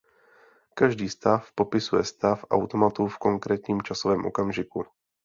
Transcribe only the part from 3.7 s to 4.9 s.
časovém okamžiku.